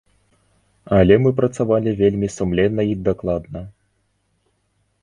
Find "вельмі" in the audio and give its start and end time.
2.01-2.27